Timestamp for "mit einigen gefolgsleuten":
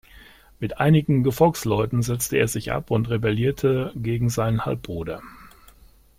0.59-2.01